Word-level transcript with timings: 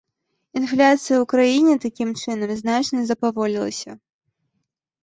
Інфляцыя 0.61 1.17
ў 1.19 1.25
краіне 1.35 1.75
такім 1.85 2.09
чынам 2.23 2.57
значна 2.63 2.99
запаволілася. 3.13 3.91